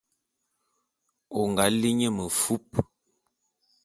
[1.37, 2.67] O nga li nye mefup.